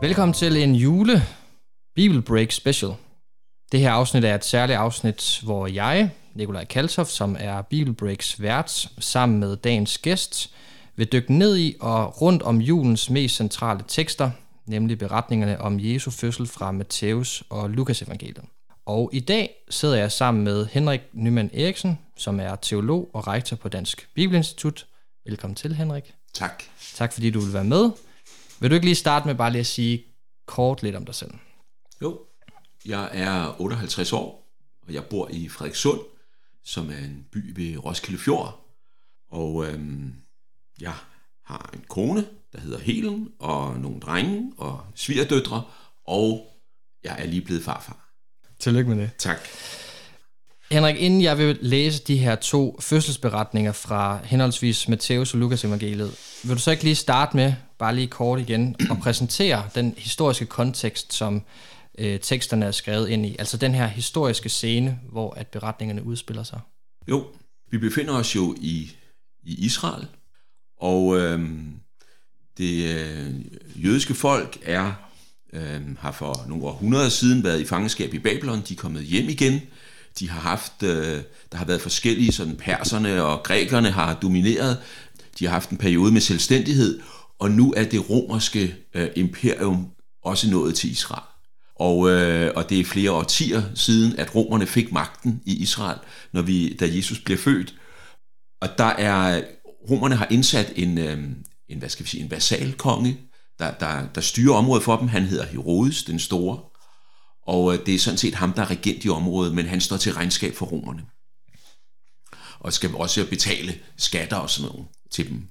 [0.00, 1.22] Velkommen til en jule
[1.94, 2.92] Bible Break Special.
[3.72, 8.42] Det her afsnit er et særligt afsnit, hvor jeg, Nikolaj Kaltoff, som er Bible Breaks
[8.42, 10.50] vært, sammen med dagens gæst,
[10.96, 14.30] vil dykke ned i og rundt om julens mest centrale tekster,
[14.68, 18.44] nemlig beretningerne om Jesu fødsel fra Matthæus og Lukas evangeliet.
[18.86, 23.56] Og i dag sidder jeg sammen med Henrik Nyman Eriksen, som er teolog og rektor
[23.56, 24.86] på Dansk Bibelinstitut.
[25.26, 26.14] Velkommen til, Henrik.
[26.34, 26.62] Tak.
[26.94, 27.90] Tak fordi du vil være med.
[28.60, 30.04] Vil du ikke lige starte med bare lige at sige
[30.46, 31.30] kort lidt om dig selv?
[32.02, 32.20] Jo,
[32.84, 34.48] jeg er 58 år,
[34.86, 36.00] og jeg bor i Frederikssund,
[36.64, 38.64] som er en by ved Roskilde Fjord.
[39.30, 40.14] Og øhm,
[40.80, 40.94] jeg
[41.44, 45.62] har en kone, der hedder Helen, og nogle drenge og svigerdøtre,
[46.06, 46.46] og
[47.04, 48.10] jeg er lige blevet farfar.
[48.58, 49.10] Tillykke med det.
[49.18, 49.38] Tak.
[50.70, 56.18] Henrik, inden jeg vil læse de her to fødselsberetninger fra henholdsvis Matthæus og Lukas evangeliet,
[56.44, 60.46] vil du så ikke lige starte med, bare lige kort igen, at præsentere den historiske
[60.46, 61.42] kontekst, som
[61.98, 63.36] øh, teksterne er skrevet ind i?
[63.38, 66.60] Altså den her historiske scene, hvor at beretningerne udspiller sig.
[67.08, 67.26] Jo,
[67.70, 68.90] vi befinder os jo i,
[69.42, 70.06] i Israel,
[70.80, 71.40] og øh,
[72.58, 73.34] det øh,
[73.84, 74.92] jødiske folk er
[75.52, 78.62] øh, har for nogle århundreder siden været i fangenskab i Babylon.
[78.68, 79.60] De er kommet hjem igen.
[80.18, 84.78] De har haft, øh, der har været forskellige, sådan perserne og grækerne har domineret.
[85.38, 87.00] De har haft en periode med selvstændighed,
[87.38, 89.86] og nu er det romerske øh, imperium
[90.24, 91.22] også nået til Israel.
[91.76, 95.98] Og, øh, og det er flere årtier siden, at romerne fik magten i Israel,
[96.32, 97.74] når vi, da Jesus blev født.
[98.60, 99.42] Og der er,
[99.90, 101.18] romerne har indsat en, øh,
[101.68, 103.20] en hvad skal vi sige, en vasalkonge,
[103.58, 105.08] der, der, der styrer området for dem.
[105.08, 106.60] Han hedder Herodes den Store.
[107.42, 109.96] Og øh, det er sådan set ham, der er regent i området, men han står
[109.96, 111.04] til regnskab for romerne.
[112.58, 115.48] Og skal også betale skatter og sådan noget til dem.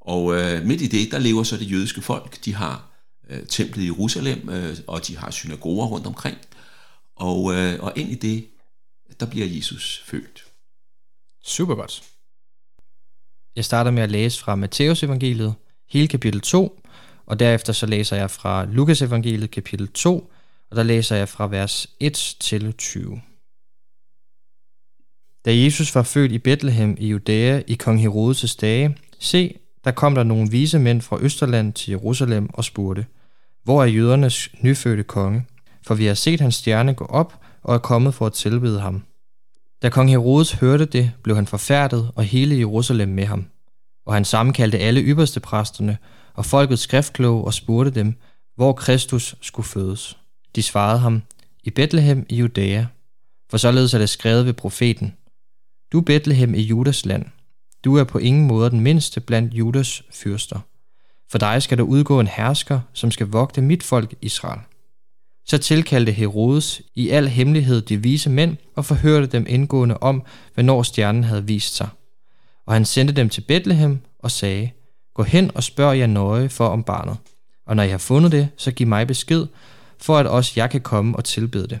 [0.00, 2.44] Og øh, midt i det, der lever så det jødiske folk.
[2.44, 2.90] De har
[3.30, 6.38] øh, templet i Jerusalem, øh, og de har synagoger rundt omkring.
[7.16, 8.48] Og, øh, og ind i det,
[9.20, 10.44] der bliver Jesus født.
[11.44, 12.02] Super godt.
[13.60, 15.54] Jeg starter med at læse fra Matteus evangeliet,
[15.90, 16.80] hele kapitel 2,
[17.26, 20.32] og derefter så læser jeg fra Lukas evangeliet kapitel 2,
[20.70, 23.20] og der læser jeg fra vers 1 til 20.
[25.44, 30.14] Da Jesus var født i Bethlehem i Judæa i kong Herodes' dage, se, der kom
[30.14, 33.06] der nogle vise mænd fra Østerland til Jerusalem og spurgte,
[33.64, 35.46] hvor er jødernes nyfødte konge?
[35.86, 39.02] For vi har set hans stjerne gå op og er kommet for at tilbede ham.
[39.82, 43.46] Da kong Herodes hørte det, blev han forfærdet og hele Jerusalem med ham.
[44.06, 45.98] Og han sammenkaldte alle ypperste præsterne
[46.34, 48.14] og folket skriftkloge og spurgte dem,
[48.56, 50.18] hvor Kristus skulle fødes.
[50.56, 51.22] De svarede ham,
[51.64, 52.86] i Bethlehem i Judæa,
[53.50, 55.14] for således er det skrevet ved profeten.
[55.92, 57.26] Du Bethlehem i Judas land,
[57.84, 60.60] du er på ingen måde den mindste blandt Judas fyrster.
[61.30, 64.60] For dig skal der udgå en hersker, som skal vogte mit folk Israel.
[65.50, 70.22] Så tilkaldte Herodes i al hemmelighed de vise mænd og forhørte dem indgående om,
[70.54, 71.88] hvornår stjernen havde vist sig.
[72.66, 74.70] Og han sendte dem til Bethlehem og sagde,
[75.14, 77.16] Gå hen og spørg jer nøje for om barnet.
[77.66, 79.46] Og når I har fundet det, så giv mig besked,
[80.00, 81.78] for at også jeg kan komme og tilbede det.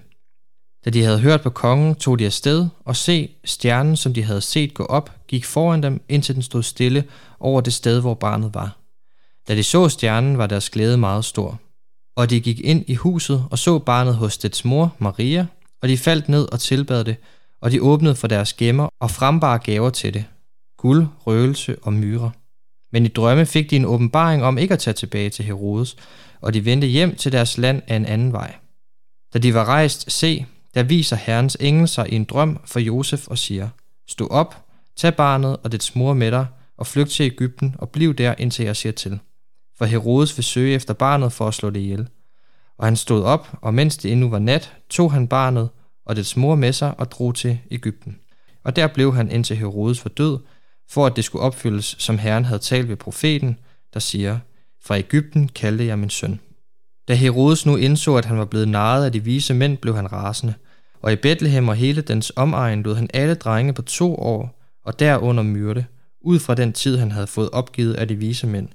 [0.84, 4.40] Da de havde hørt på kongen, tog de afsted, og se, stjernen, som de havde
[4.40, 7.04] set gå op, gik foran dem, indtil den stod stille
[7.40, 8.76] over det sted, hvor barnet var.
[9.48, 11.60] Da de så stjernen, var deres glæde meget stor.
[12.16, 15.46] Og de gik ind i huset og så barnet hos dets mor, Maria,
[15.82, 17.16] og de faldt ned og tilbad det,
[17.60, 20.24] og de åbnede for deres gemmer og frembar gaver til det.
[20.78, 22.30] Guld, røgelse og myre.
[22.92, 25.96] Men i drømme fik de en åbenbaring om ikke at tage tilbage til Herodes,
[26.40, 28.54] og de vendte hjem til deres land af en anden vej.
[29.34, 33.28] Da de var rejst, se, der viser Herrens engel sig i en drøm for Josef
[33.28, 33.68] og siger,
[34.08, 34.64] Stå op,
[34.96, 36.46] tag barnet og dets mor med dig,
[36.78, 39.18] og flygt til Ægypten og bliv der, indtil jeg siger til.
[39.80, 42.08] For Herodes vil søge efter barnet for at slå det ihjel.
[42.78, 45.68] Og han stod op, og mens det endnu var nat, tog han barnet
[46.06, 48.16] og dets mor med sig og drog til Ægypten.
[48.64, 50.38] Og der blev han indtil Herodes var død,
[50.90, 53.58] for at det skulle opfyldes, som Herren havde talt ved profeten,
[53.94, 54.38] der siger,
[54.84, 56.40] Fra Ægypten kaldte jeg min søn.
[57.08, 60.12] Da Herodes nu indså, at han var blevet narret af de vise mænd, blev han
[60.12, 60.54] rasende.
[61.02, 64.98] Og i Bethlehem og hele dens omegn lod han alle drenge på to år og
[64.98, 65.84] derunder myrde,
[66.20, 68.68] ud fra den tid, han havde fået opgivet af de vise mænd.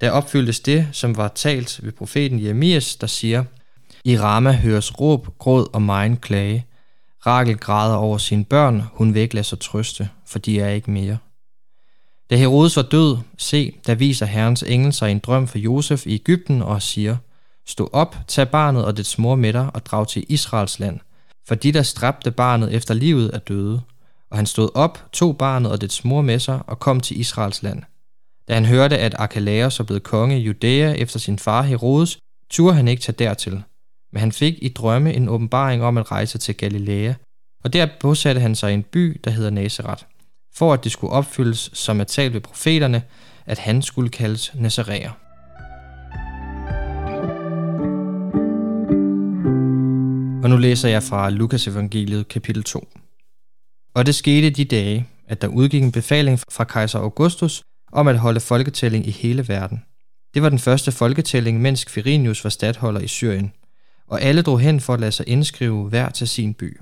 [0.00, 3.44] Der opfyldtes det, som var talt ved profeten Jeremias, der siger,
[4.04, 6.66] I Rama høres råb, gråd og megen klage.
[7.26, 10.90] Rakel græder over sine børn, hun vil ikke lade sig trøste, for de er ikke
[10.90, 11.18] mere.
[12.30, 16.14] Da Herodes var død, se, der viser Herrens engel sig en drøm for Josef i
[16.14, 17.16] Ægypten og siger,
[17.66, 21.00] Stå op, tag barnet og dets mor med dig og drag til Israels land,
[21.48, 23.80] for de, der stræbte barnet efter livet, er døde.
[24.30, 27.62] Og han stod op, tog barnet og dets mor med sig og kom til Israels
[27.62, 27.82] land.
[28.48, 32.18] Da han hørte, at Archelaus var blevet konge i Judæa efter sin far Herodes,
[32.50, 33.62] turde han ikke tage dertil.
[34.12, 37.12] Men han fik i drømme en åbenbaring om at rejse til Galilea,
[37.64, 40.04] og der bosatte han sig i en by, der hedder Nazareth,
[40.54, 43.02] for at det skulle opfyldes, som er talt ved profeterne,
[43.46, 45.10] at han skulle kaldes Nazareer.
[50.44, 52.88] Og nu læser jeg fra Lukas evangeliet kapitel 2.
[53.94, 57.62] Og det skete de dage, at der udgik en befaling fra kejser Augustus
[57.94, 59.82] om at holde folketælling i hele verden.
[60.34, 63.52] Det var den første folketælling, mens Quirinius var stadholder i Syrien,
[64.06, 66.80] og alle drog hen for at lade sig indskrive hver til sin by.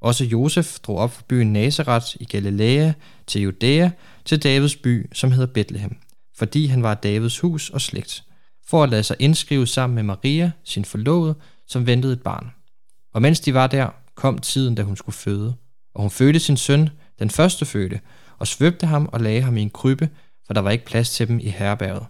[0.00, 2.92] Også Josef drog op fra byen Nazareth i Galilea
[3.26, 3.90] til Judæa
[4.24, 5.96] til Davids by, som hedder Bethlehem,
[6.36, 8.24] fordi han var Davids hus og slægt,
[8.66, 11.34] for at lade sig indskrive sammen med Maria, sin forlovede,
[11.66, 12.50] som ventede et barn.
[13.14, 15.54] Og mens de var der, kom tiden, da hun skulle føde,
[15.94, 16.88] og hun fødte sin søn,
[17.18, 18.00] den første fødte,
[18.38, 20.08] og svøbte ham og lagde ham i en krybbe,
[20.46, 22.06] for der var ikke plads til dem i herberget.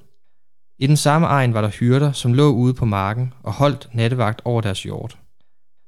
[0.78, 4.42] I den samme egen var der hyrder, som lå ude på marken og holdt nattevagt
[4.44, 5.18] over deres hjort.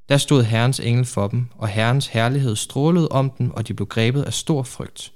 [0.08, 3.86] Der stod Herrens engel for dem, og Herrens herlighed strålede om dem, og de blev
[3.86, 5.12] grebet af stor frygt.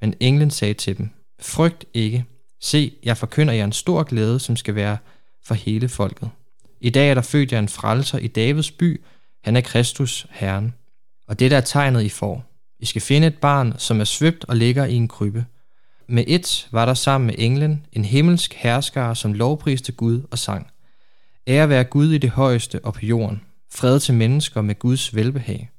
[0.00, 2.24] Men englen sagde til dem, Frygt ikke.
[2.60, 4.98] Se, jeg forkynder jer en stor glæde, som skal være
[5.44, 6.30] for hele folket.
[6.80, 9.00] I dag er der født jer en frelser i Davids by,
[9.44, 10.74] han er Kristus, Herren.
[11.28, 12.44] Og det der er tegnet, I får.
[12.78, 15.44] I skal finde et barn, som er svøbt og ligger i en krybbe.
[16.12, 20.70] Med et var der sammen med englen en himmelsk hersker, som lovpriste Gud og sang.
[21.46, 23.40] Ære være Gud i det højeste og på jorden.
[23.72, 25.70] Fred til mennesker med Guds velbehag.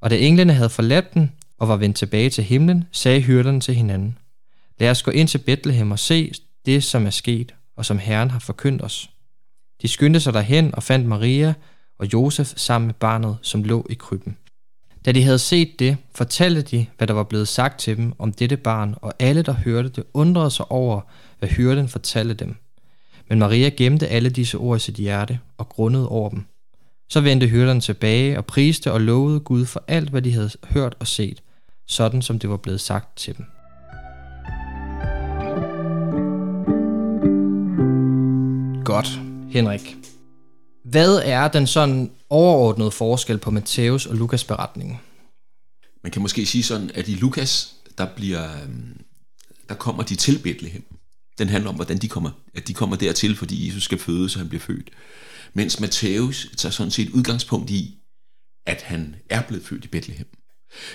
[0.00, 3.74] Og da englene havde forladt den og var vendt tilbage til himlen, sagde hyrderne til
[3.74, 4.18] hinanden.
[4.80, 6.32] Lad os gå ind til Bethlehem og se
[6.66, 9.10] det, som er sket, og som Herren har forkyndt os.
[9.82, 11.54] De skyndte sig derhen og fandt Maria
[11.98, 14.36] og Josef sammen med barnet, som lå i krybben.
[15.06, 18.32] Da de havde set det, fortalte de, hvad der var blevet sagt til dem om
[18.32, 21.00] dette barn, og alle, der hørte det, undrede sig over,
[21.38, 22.56] hvad hyrden fortalte dem.
[23.28, 26.44] Men Maria gemte alle disse ord i sit hjerte og grundede over dem.
[27.08, 30.96] Så vendte hyrderne tilbage og priste og lovede Gud for alt, hvad de havde hørt
[31.00, 31.42] og set,
[31.86, 33.44] sådan som det var blevet sagt til dem.
[38.84, 39.20] Godt,
[39.50, 39.96] Henrik.
[40.84, 44.98] Hvad er den sådan overordnede forskel på Matthæus og Lukas beretningen?
[46.02, 49.00] Man kan måske sige sådan, at i Lukas, der bliver, øhm,
[49.68, 50.84] der kommer de til Bethlehem.
[51.38, 54.40] Den handler om, hvordan de kommer, at de kommer dertil, fordi Jesus skal fødes, og
[54.40, 54.90] han bliver født.
[55.54, 57.98] Mens Matthæus tager sådan set udgangspunkt i,
[58.66, 60.26] at han er blevet født i Bethlehem.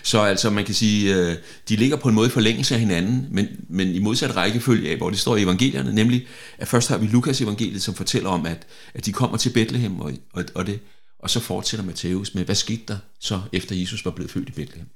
[0.04, 1.36] Så altså man kan sige, øh,
[1.70, 4.98] de ligger på en måde i forlængelse af hinanden, men, men i modsat rækkefølge af,
[4.98, 6.28] hvor det står i evangelierne, nemlig
[6.58, 10.00] at først har vi Lukas evangeliet, som fortæller om, at, at de kommer til Bethlehem,
[10.00, 10.80] og, og, og, det,
[11.24, 14.52] og så fortsætter Matthæus med, hvad skete der så, efter Jesus var blevet født i
[14.52, 14.90] Bethlehem.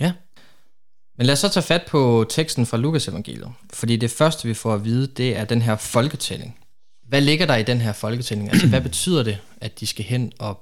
[0.00, 0.12] Ja,
[1.18, 4.54] men lad os så tage fat på teksten fra Lukas evangeliet, fordi det første, vi
[4.54, 6.58] får at vide, det er den her folketælling.
[7.08, 8.50] Hvad ligger der i den her folketælling?
[8.50, 10.60] Altså, hvad betyder det, at de skal hen og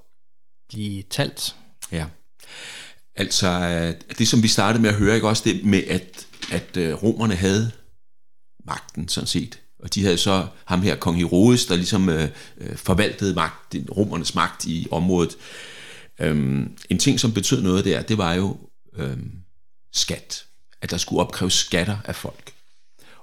[0.69, 1.57] blive talt?
[1.93, 2.07] Ja.
[3.17, 3.49] Altså,
[4.19, 7.35] det som vi startede med at høre, ikke også det med, at, at øh, romerne
[7.35, 7.71] havde
[8.65, 9.62] magten, sådan set.
[9.83, 14.35] Og de havde så ham her, kong Herodes, der ligesom øh, øh, forvaltede magt, romernes
[14.35, 15.37] magt i området.
[16.21, 18.57] Øhm, en ting, som betød noget der, det var jo
[18.97, 19.31] øhm,
[19.95, 20.45] skat.
[20.83, 22.53] At der skulle opkræves skatter af folk.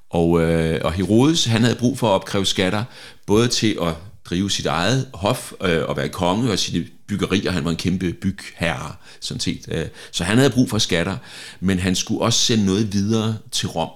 [0.10, 2.84] Og, øh, og Herodes, han havde brug for at opkræve skatter,
[3.26, 3.94] både til at
[4.26, 7.52] drive sit eget hof øh, og være konge og sine byggerier.
[7.52, 9.66] Han var en kæmpe bygherre, sådan set.
[9.72, 9.88] Øh.
[10.12, 11.18] Så han havde brug for skatter,
[11.60, 13.90] men han skulle også sende noget videre til Rom,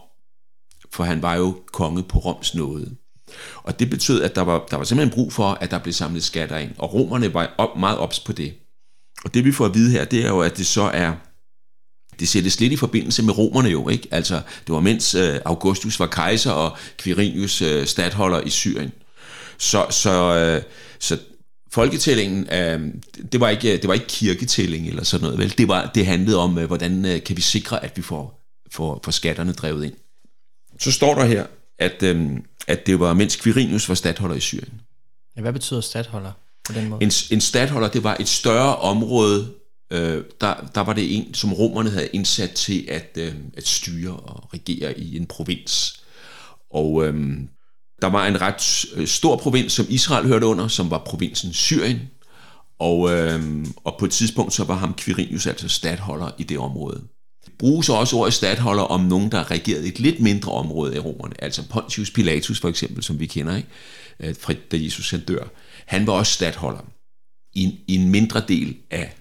[0.93, 2.95] for han var jo konge på Roms nåde.
[3.63, 6.23] Og det betød, at der var, der var simpelthen brug for, at der blev samlet
[6.23, 8.53] skatter ind, og romerne var op, meget ops på det.
[9.25, 11.13] Og det vi får at vide her, det er jo, at det så er
[12.19, 14.07] det sættes lidt i forbindelse med romerne jo, ikke?
[14.11, 18.91] Altså, det var mens øh, Augustus var kejser, og Quirinius øh, stadholder i Syrien.
[19.57, 20.61] Så, så, øh,
[20.99, 21.17] så
[21.71, 22.81] folketællingen, øh,
[23.31, 25.57] det, var ikke, det var ikke kirketælling eller sådan noget, vel?
[25.57, 28.39] Det, var, det handlede om, øh, hvordan øh, kan vi sikre, at vi får,
[28.71, 29.93] får, får skatterne drevet ind.
[30.83, 31.45] Så står der her,
[31.79, 32.31] at, øh,
[32.67, 34.81] at det var mens Quirinius var stadholder i Syrien.
[35.35, 36.31] Ja, hvad betyder stadholder
[36.65, 37.03] på den måde?
[37.03, 39.51] En, en stadholder, det var et større område,
[39.91, 44.13] øh, der, der var det en, som romerne havde indsat til at, øh, at styre
[44.13, 46.03] og regere i en provins.
[46.71, 47.37] Og øh,
[48.01, 51.99] der var en ret øh, stor provins, som Israel hørte under, som var provinsen Syrien.
[52.79, 57.01] Og, øh, og på et tidspunkt så var ham Quirinius altså stadholder i det område.
[57.59, 61.67] Bruges også ordet stadholder om nogen, der regerede et lidt mindre område i romerne, altså
[61.69, 63.69] Pontius Pilatus for eksempel, som vi kender, ikke?
[64.19, 65.47] Øh, da Jesus han dør.
[65.85, 66.85] han var også stadholder
[67.53, 69.13] i en, i en mindre del af,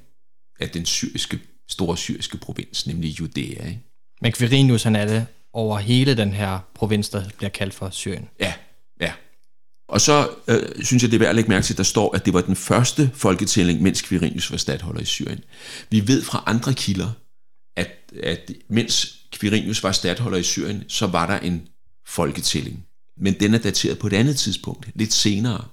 [0.60, 3.66] af den syriske, store syriske provins, nemlig Judæa.
[3.66, 3.80] Ikke?
[4.22, 8.28] Men Quirinius, han er det over hele den her provins, der bliver kaldt for Syrien.
[8.40, 8.52] Ja,
[9.00, 9.12] ja.
[9.88, 12.16] Og så øh, synes jeg, det er værd at lægge mærke til, at der står,
[12.16, 15.40] at det var den første folketælling, mens Quirinius var stadholder i Syrien.
[15.90, 17.10] Vi ved fra andre kilder,
[18.22, 21.68] at, mens Quirinius var stadholder i Syrien, så var der en
[22.06, 22.86] folketælling.
[23.16, 25.64] Men den er dateret på et andet tidspunkt, lidt senere.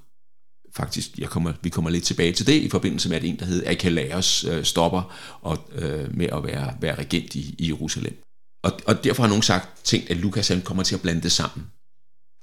[0.76, 3.46] Faktisk, jeg kommer, vi kommer lidt tilbage til det i forbindelse med, at en, der
[3.46, 8.24] hed Akalaos, øh, stopper og, øh, med at være, være regent i, i Jerusalem.
[8.64, 11.32] Og, og derfor har nogen sagt, tænkt, at Lukas han kommer til at blande det
[11.32, 11.68] sammen.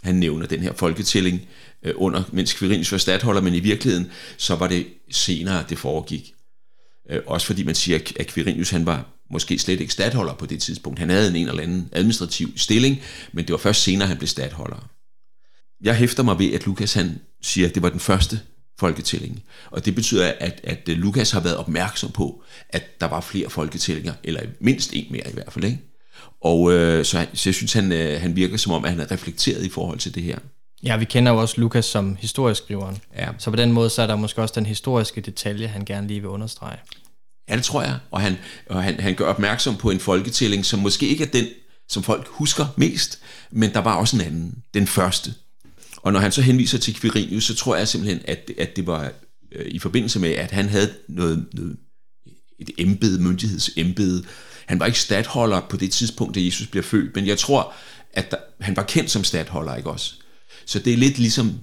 [0.03, 1.41] Han nævner den her folketælling
[1.83, 6.35] øh, under, mens Quirinius var stadholder, men i virkeligheden, så var det senere, det foregik.
[7.11, 10.63] Øh, også fordi man siger, at Quirinius han var måske slet ikke stadholder på det
[10.63, 10.99] tidspunkt.
[10.99, 12.99] Han havde en, en eller anden administrativ stilling,
[13.33, 14.89] men det var først senere, han blev stadholder.
[15.81, 18.41] Jeg hæfter mig ved, at Lukas han siger, at det var den første
[18.79, 19.43] folketælling.
[19.71, 24.13] Og det betyder, at, at Lukas har været opmærksom på, at der var flere folketællinger,
[24.25, 25.65] eller mindst en mere i hvert fald.
[25.65, 25.79] Ikke?
[26.41, 29.11] Og øh, så, så jeg synes, han, øh, han virker som om, at han er
[29.11, 30.39] reflekteret i forhold til det her.
[30.83, 32.99] Ja, vi kender jo også Lukas som historieskriveren.
[33.17, 33.29] Ja.
[33.39, 36.21] Så på den måde, så er der måske også den historiske detalje, han gerne lige
[36.21, 36.77] vil understrege.
[37.49, 37.99] Ja, det tror jeg.
[38.11, 38.37] Og han,
[38.67, 41.47] og han, han gør opmærksom på en folketælling, som måske ikke er den,
[41.89, 45.35] som folk husker mest, men der var også en anden, den første.
[45.97, 49.13] Og når han så henviser til Quirinius, så tror jeg simpelthen, at, at det var
[49.53, 51.77] øh, i forbindelse med, at han havde noget, noget
[52.59, 54.25] et embede, myndighedsembede.
[54.67, 57.75] Han var ikke stadholder på det tidspunkt, da Jesus bliver født, men jeg tror,
[58.13, 60.15] at der, han var kendt som stadholder, ikke også?
[60.67, 61.59] Så det er lidt ligesom,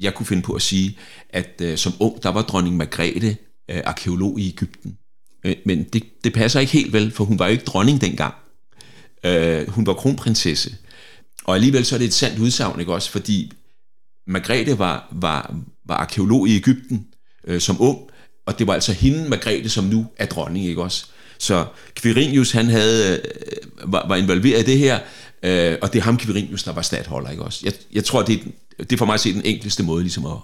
[0.00, 0.98] jeg kunne finde på at sige,
[1.30, 3.36] at øh, som ung, der var dronning Margrethe
[3.70, 4.98] øh, arkeolog i Ægypten.
[5.44, 8.34] Øh, men det, det passer ikke helt vel, for hun var jo ikke dronning dengang.
[9.24, 10.76] Øh, hun var kronprinsesse.
[11.44, 13.10] Og alligevel så er det et sandt udsagn, ikke også?
[13.10, 13.52] Fordi
[14.26, 15.54] Margrethe var, var,
[15.86, 17.06] var arkeolog i Ægypten
[17.46, 17.98] øh, som ung,
[18.46, 21.06] og det var altså hende, Margrethe, som nu er dronning, ikke også?
[21.38, 25.00] Så Quirinius, han havde, øh, var, var involveret i det her,
[25.42, 27.60] øh, og det er ham, Quirinius, der var statholder, ikke også?
[27.64, 30.26] Jeg, jeg tror, det er, det er for mig at se den enkleste måde ligesom
[30.26, 30.36] at,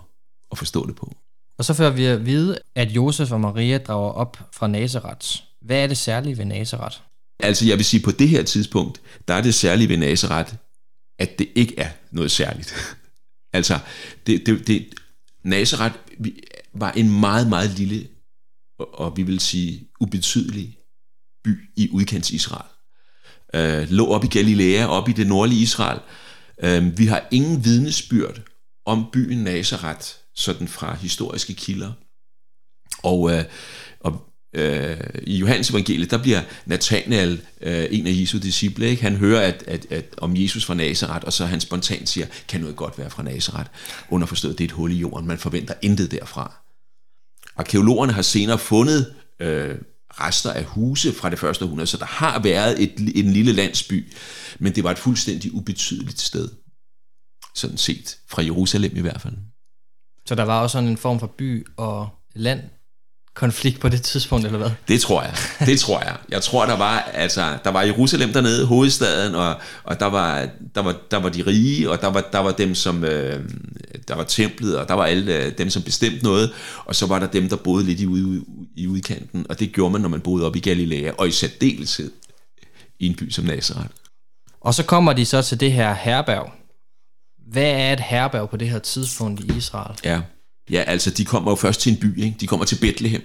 [0.52, 1.16] at forstå det på.
[1.58, 5.26] Og så får vi at vide, at Josef og Maria drager op fra Nazareth.
[5.60, 6.96] Hvad er det særlige ved Nazareth?
[7.40, 10.54] Altså jeg vil sige, på det her tidspunkt, der er det særlige ved Nazareth,
[11.18, 12.74] at det ikke er noget særligt.
[13.52, 13.78] altså,
[14.26, 14.94] det, det, det,
[15.44, 15.94] Nazareth
[16.74, 18.08] var en meget, meget lille,
[18.78, 20.78] og vi vil sige ubetydelig
[21.44, 22.70] by i udkants Israel.
[23.54, 26.00] Øh, lå op i Galilea, op i det nordlige Israel.
[26.62, 28.40] Øh, vi har ingen vidnesbyrd
[28.86, 31.92] om byen Nazareth, sådan fra historiske kilder.
[33.02, 33.44] Og, øh,
[34.00, 39.02] og øh, i Johannes evangeliet, der bliver Nathanael, øh, en af Jesu disciple, ikke?
[39.02, 42.60] han hører at, at, at, om Jesus fra Nazareth, og så han spontant siger, kan
[42.60, 43.70] noget godt være fra Nazareth?
[44.10, 46.56] Underforstået, det er et hul i jorden, man forventer intet derfra.
[47.56, 49.74] Arkeologerne har senere fundet øh,
[50.10, 54.12] rester af huse fra det første århundrede, så der har været et, en lille landsby,
[54.58, 56.48] men det var et fuldstændig ubetydeligt sted.
[57.54, 59.34] Sådan set, fra Jerusalem i hvert fald.
[60.26, 62.60] Så der var også sådan en form for by og land
[63.36, 64.70] konflikt på det tidspunkt, eller hvad?
[64.88, 65.34] Det tror jeg.
[65.66, 66.16] Det tror jeg.
[66.28, 69.54] Jeg tror, der var, altså, der var Jerusalem dernede, hovedstaden, og,
[69.84, 72.74] og der, var, der, var, der var de rige, og der var, der var dem,
[72.74, 73.40] som, øh,
[74.08, 76.52] der var templet, og der var alle øh, dem, som bestemte noget,
[76.84, 78.44] og så var der dem, der boede lidt i, ude,
[78.76, 82.10] i udkanten, og det gjorde man, når man boede op i Galilea, og i særdeleshed
[83.00, 83.90] i en by som Nazareth.
[84.60, 86.52] Og så kommer de så til det her herberg.
[87.46, 89.98] Hvad er et herberg på det her tidspunkt i Israel?
[90.04, 90.20] Ja,
[90.70, 92.36] ja altså de kommer jo først til en by, ikke?
[92.40, 93.22] de kommer til Bethlehem,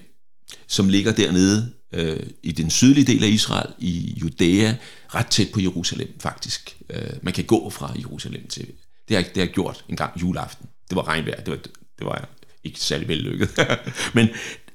[0.67, 4.73] som ligger dernede øh, i den sydlige del af Israel, i Judæa,
[5.15, 6.77] ret tæt på Jerusalem faktisk.
[6.89, 8.67] Øh, man kan gå fra Jerusalem til...
[9.07, 10.67] Det har, det har jeg gjort en gang juleaften.
[10.89, 11.57] Det var regnvejr, det var,
[11.99, 12.29] det var
[12.63, 13.49] ikke særlig vellykket.
[14.15, 14.29] Men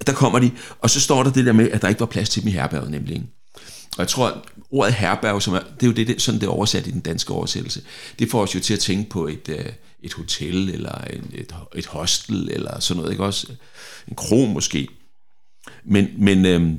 [0.06, 0.50] der kommer de,
[0.80, 2.52] og så står der det der med, at der ikke var plads til dem i
[2.52, 3.26] herberget nemlig.
[3.96, 4.34] Og jeg tror, at
[4.70, 7.32] ordet herberg, som er, det er jo det, sådan det er oversat i den danske
[7.32, 7.82] oversættelse,
[8.18, 9.66] det får os jo til at tænke på et, øh,
[10.02, 13.46] et hotel, eller en, et, et hostel, eller sådan noget, ikke også?
[14.08, 14.88] En kro måske.
[15.84, 16.72] Men, men øh,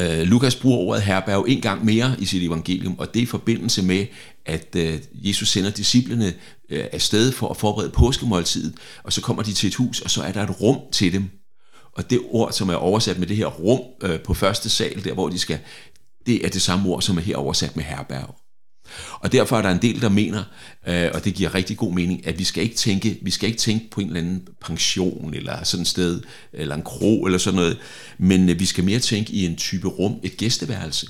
[0.00, 3.26] øh, Lukas bruger ordet herberg en gang mere i sit evangelium, og det er i
[3.26, 4.06] forbindelse med,
[4.46, 6.34] at øh, Jesus sender disciplene
[6.70, 10.22] øh, afsted for at forberede påskemåltidet, og så kommer de til et hus, og så
[10.22, 11.30] er der et rum til dem.
[11.92, 15.14] Og det ord, som er oversat med det her rum øh, på første sal, der
[15.14, 15.58] hvor de skal,
[16.26, 18.36] det er det samme ord, som er her oversat med herberg.
[19.12, 20.44] Og derfor er der en del, der mener,
[20.86, 23.58] øh, og det giver rigtig god mening, at vi skal ikke tænke, vi skal ikke
[23.58, 27.56] tænke på en eller anden pension, eller sådan et sted, eller en kro, eller sådan
[27.56, 27.78] noget,
[28.18, 31.06] men øh, vi skal mere tænke i en type rum, et gæsteværelse.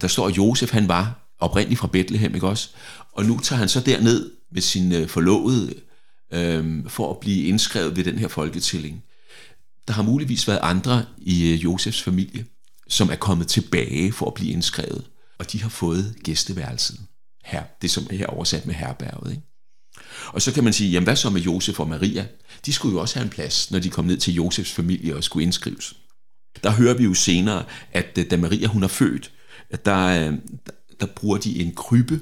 [0.00, 2.70] Der står, at Josef han var oprindeligt fra Bethlehem, ikke også?
[3.12, 5.74] Og nu tager han så derned med sin øh, forlovede
[6.32, 9.02] øh, for at blive indskrevet ved den her folketælling.
[9.88, 12.44] Der har muligvis været andre i øh, Josefs familie,
[12.88, 15.04] som er kommet tilbage for at blive indskrevet,
[15.38, 17.00] og de har fået gæsteværelset
[17.44, 17.62] her.
[17.82, 19.30] Det som er her oversat med herberget.
[19.30, 19.42] Ikke?
[20.26, 22.26] Og så kan man sige, jamen hvad så med Josef og Maria?
[22.66, 25.24] De skulle jo også have en plads, når de kom ned til Josefs familie og
[25.24, 25.96] skulle indskrives.
[26.62, 29.32] Der hører vi jo senere, at øh, da Maria hun er født,
[29.70, 30.38] at der, øh,
[31.00, 32.20] der bruger de en krybbe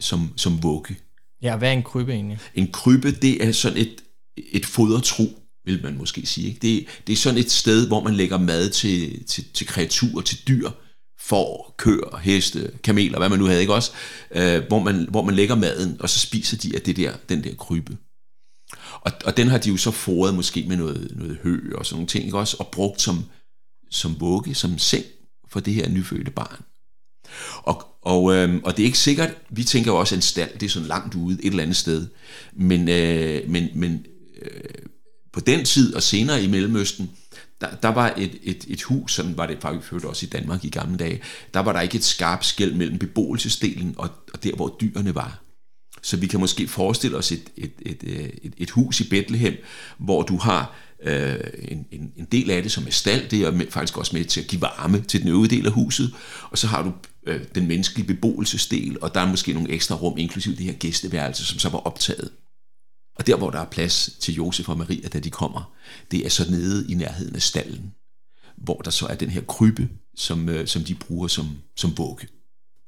[0.00, 0.96] som, som vugge.
[1.42, 2.38] Ja, hvad er en krybbe egentlig?
[2.54, 4.04] En krybbe, det er sådan et,
[4.36, 5.24] et fodertro,
[5.66, 6.48] vil man måske sige.
[6.48, 6.60] Ikke?
[6.62, 10.48] Det, det er sådan et sted, hvor man lægger mad til, til, til kreaturer, til
[10.48, 10.70] dyr,
[11.20, 13.92] får, køer, heste, kameler, hvad man nu havde, ikke også?
[14.30, 17.44] Øh, hvor, man, hvor man lægger maden, og så spiser de af det der, den
[17.44, 17.96] der krybe.
[19.00, 21.96] Og, og den har de jo så foret måske med noget, noget hø og sådan
[21.96, 22.56] nogle ting, ikke også?
[22.58, 23.24] Og brugt som,
[23.90, 25.04] som vugge, som seng
[25.48, 26.62] for det her nyfødte barn.
[27.62, 30.66] Og, og, øh, og det er ikke sikkert, vi tænker jo også, en stald, det
[30.66, 32.06] er sådan langt ude, et eller andet sted.
[32.52, 34.06] Men, øh, men, men
[34.42, 34.85] øh,
[35.36, 37.10] på den tid og senere i Mellemøsten,
[37.60, 40.64] der, der var et, et, et hus, sådan var det faktisk født også i Danmark
[40.64, 41.20] i gamle dage,
[41.54, 45.42] der var der ikke et skarpt skæld mellem beboelsesdelen og, og der, hvor dyrene var.
[46.02, 48.02] Så vi kan måske forestille os et, et, et,
[48.42, 49.54] et, et hus i Bethlehem,
[49.98, 51.34] hvor du har øh,
[51.68, 54.24] en, en, en del af det som er stald, det er med, faktisk også med
[54.24, 56.14] til at give varme til den øvrige del af huset,
[56.50, 56.92] og så har du
[57.26, 61.44] øh, den menneskelige beboelsesdel, og der er måske nogle ekstra rum, inklusiv det her gæsteværelse,
[61.44, 62.30] som så var optaget.
[63.16, 65.72] Og der, hvor der er plads til Josef og Maria, da de kommer,
[66.10, 67.94] det er så nede i nærheden af stallen,
[68.56, 72.26] hvor der så er den her krybbe, som, øh, som de bruger som, som vugge.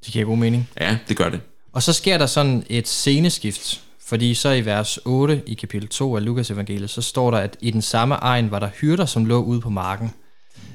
[0.05, 0.69] Det giver god mening.
[0.79, 1.41] Ja, det gør det.
[1.73, 6.15] Og så sker der sådan et sceneskift, fordi så i vers 8 i kapitel 2
[6.15, 9.25] af Lukas evangeliet, så står der, at i den samme egen var der hyrder, som
[9.25, 10.13] lå ude på marken.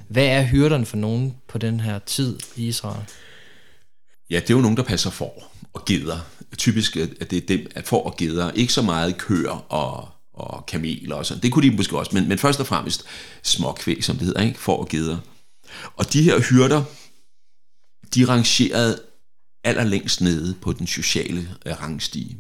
[0.08, 3.04] Hvad er hyrderne for nogen på den her tid i Israel?
[4.30, 5.32] Ja, det er jo nogen, der passer for
[5.75, 6.19] og geder.
[6.59, 8.50] Typisk at det er dem, at for og geder.
[8.50, 11.43] Ikke så meget køer og, og kameler og sådan.
[11.43, 13.04] Det kunne de måske også, men, men først og fremmest
[13.43, 14.59] småkvæg, som det hedder, ikke?
[14.59, 15.19] for og geder.
[15.97, 16.85] Og de her hyrder,
[18.14, 19.01] de rangerede
[19.64, 22.37] allerlængst nede på den sociale øh, rangstige.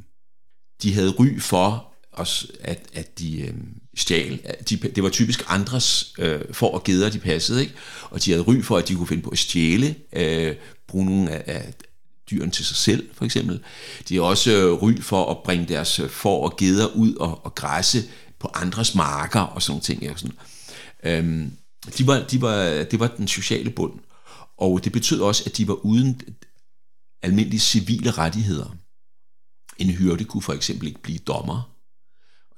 [0.82, 3.54] De havde ry for, os, at, at de øh,
[3.94, 4.40] stjal.
[4.70, 7.74] De, det var typisk andres øh, for og geder, de passede, ikke?
[8.10, 10.54] og de havde ry for, at de kunne finde på at stjæle, øh,
[10.88, 11.74] bruge nogle af, af
[12.30, 13.60] dyrene til sig selv, for eksempel.
[14.08, 17.44] De har også øh, ry for at bringe deres øh, får og geder ud og,
[17.44, 18.02] og græsse
[18.38, 20.10] på andres marker og sådan nogle ting.
[20.10, 20.36] Og Sådan.
[21.04, 21.52] Øhm,
[21.98, 23.92] de var, de var, det var den sociale bund.
[24.58, 26.20] Og det betød også, at de var uden
[27.22, 28.76] almindelige civile rettigheder.
[29.78, 31.70] En hyrde kunne for eksempel ikke blive dommer.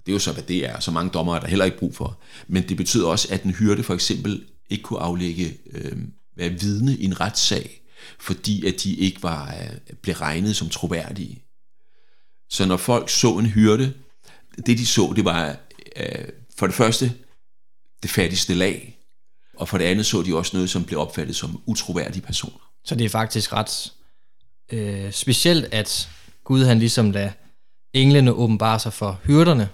[0.07, 0.81] Det er jo så, hvad det er.
[0.81, 2.21] Så mange dommer er der heller ikke brug for.
[2.49, 5.99] Men det betød også, at en hyrde for eksempel ikke kunne aflægge øh,
[6.37, 7.83] være vidne i en retssag,
[8.19, 11.43] fordi at de ikke var øh, blev regnet som troværdige.
[12.51, 13.95] Så når folk så en hyrde,
[14.67, 15.57] det de så, det var
[15.97, 16.29] øh,
[16.59, 17.13] for det første
[18.03, 18.99] det fattigste lag,
[19.57, 22.73] og for det andet så de også noget, som blev opfattet som utroværdige personer.
[22.85, 23.93] Så det er faktisk ret
[24.73, 26.09] øh, specielt, at
[26.45, 27.31] Gud han ligesom lader
[27.93, 29.69] englene åbenbare sig for hyrderne.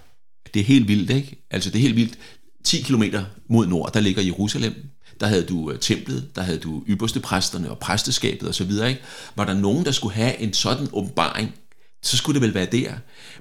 [0.55, 1.47] Det er helt vildt, ikke?
[1.51, 2.19] Altså det er helt vildt.
[2.65, 3.03] 10 km
[3.49, 4.91] mod nord, der ligger Jerusalem.
[5.23, 8.71] Der havde du øh, templet, der havde du ypperste præsterne og præsteskabet osv.
[8.71, 9.01] Ikke?
[9.37, 11.55] Var der nogen, der skulle have en sådan åbenbaring,
[12.03, 12.93] så skulle det vel være der.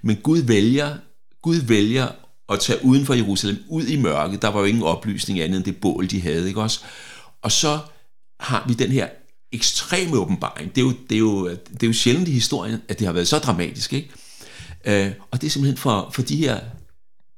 [0.01, 0.97] Men Gud vælger,
[1.41, 2.07] Gud vælger
[2.49, 4.41] at tage uden for Jerusalem, ud i mørket.
[4.41, 6.47] Der var jo ingen oplysning andet end det bål, de havde.
[6.47, 6.79] Ikke også?
[7.41, 7.79] Og så
[8.39, 9.07] har vi den her
[9.51, 10.75] ekstreme åbenbaring.
[10.75, 13.13] Det er jo, det er jo, det er jo sjældent i historien, at det har
[13.13, 13.93] været så dramatisk.
[13.93, 14.09] Ikke?
[14.87, 16.59] Uh, og det er simpelthen for, for de her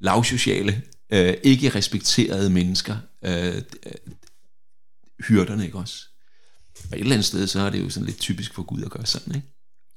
[0.01, 0.81] lavsociale,
[1.13, 2.95] øh, ikke respekterede mennesker,
[3.27, 3.31] uh,
[5.27, 6.05] hyrderne, ikke også?
[6.91, 8.91] Og et eller andet sted, så er det jo sådan lidt typisk for Gud at
[8.91, 9.47] gøre sådan, ikke?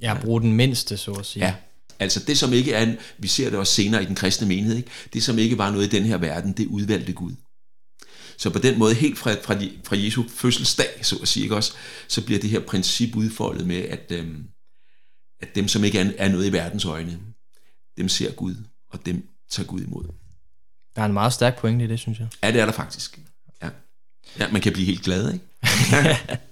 [0.01, 0.21] Ja, ja.
[0.21, 1.47] bruge den mindste, så at sige.
[1.47, 1.55] Ja,
[1.99, 4.91] altså det som ikke er, vi ser det også senere i den kristne menighed, ikke?
[5.13, 7.33] det som ikke var noget i den her verden, det udvalgte Gud.
[8.39, 11.73] Så på den måde, helt fra, fra, fra Jesu fødselsdag, så at sige, ikke også,
[12.09, 14.45] så bliver det her princip udfoldet med, at, øhm,
[15.41, 17.19] at dem, som ikke er, er noget i verdens øjne,
[17.97, 18.55] dem ser Gud,
[18.91, 20.05] og dem tager Gud imod.
[20.97, 22.29] Der er en meget stærk pointe i det, synes jeg.
[22.43, 23.19] Ja, det er der faktisk.
[24.41, 25.45] Ja, man kan blive helt glad, ikke?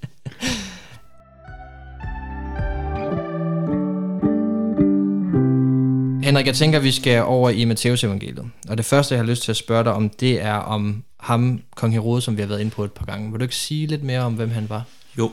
[6.25, 8.51] Henrik, jeg tænker, vi skal over i Matteus evangeliet.
[8.69, 11.63] Og det første, jeg har lyst til at spørge dig om, det er om ham,
[11.77, 13.31] kong Herodes, som vi har været inde på et par gange.
[13.31, 14.85] Vil du ikke sige lidt mere om, hvem han var?
[15.19, 15.33] Jo.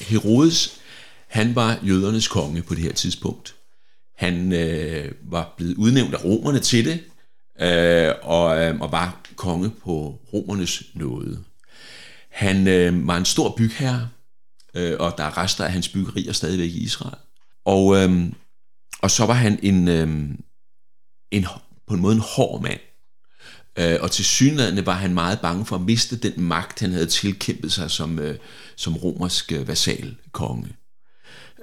[0.00, 0.80] Herodes,
[1.28, 3.54] han var jødernes konge på det her tidspunkt.
[4.16, 7.00] Han øh, var blevet udnævnt af romerne til det,
[7.60, 11.44] øh, og, øh, og var konge på romernes nåde.
[12.30, 14.08] Han øh, var en stor bygherre,
[14.74, 17.18] øh, og der er rester af hans byggerier stadigvæk i Israel.
[17.64, 18.32] Og, øh,
[19.02, 20.08] og så var han en, øh,
[21.30, 21.46] en,
[21.86, 22.80] på en måde en hård mand.
[23.78, 27.06] Øh, og til synligheden var han meget bange for at miste den magt, han havde
[27.06, 28.38] tilkæmpet sig som, øh,
[28.76, 30.68] som romersk øh, vasalkonge.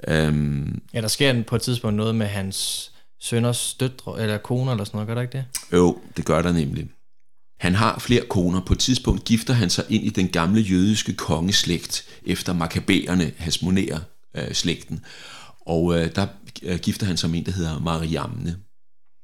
[0.08, 2.90] Øhm, ja, der sker på et tidspunkt noget med hans
[3.20, 5.44] sønners døtre, eller koner eller sådan noget, gør der ikke det?
[5.72, 6.88] Jo, det gør der nemlig.
[7.60, 8.60] Han har flere koner.
[8.60, 13.98] På et tidspunkt gifter han sig ind i den gamle jødiske kongeslægt, efter makabæerne hasmonerer
[14.36, 15.00] øh, slægten.
[15.66, 16.26] Og øh, der
[16.62, 18.56] øh, gifter han sig med en, der hedder Mariamne.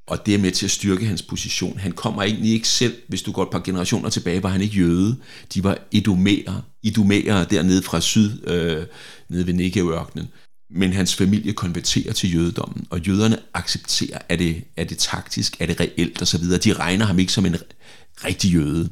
[0.08, 1.78] Og det er med til at styrke hans position.
[1.78, 4.76] Han kommer egentlig ikke selv, hvis du går et par generationer tilbage, var han ikke
[4.76, 5.16] jøde.
[5.54, 8.86] De var idumerer, idumerer dernede fra syd, øh,
[9.28, 10.28] nede ved Negev-ørkenen
[10.70, 15.66] men hans familie konverterer til jødedommen, og jøderne accepterer, at det, er det taktisk, er
[15.66, 16.42] det reelt osv.
[16.64, 17.56] De regner ham ikke som en
[18.24, 18.90] rigtig jøde.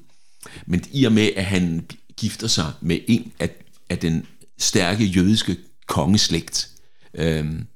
[0.66, 3.50] Men i og med, at han gifter sig med en af,
[3.90, 4.26] af den
[4.58, 5.56] stærke jødiske
[5.86, 6.70] kongeslægt,
[7.14, 7.66] øhm,